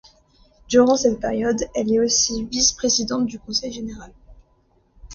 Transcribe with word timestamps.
Durant 0.67 0.95
cette 0.97 1.19
période, 1.19 1.63
elle 1.75 1.91
est 1.91 1.99
aussi 1.99 2.43
vice-présidente 2.45 3.27
du 3.27 3.37
conseil 3.37 3.71
général. 3.71 4.11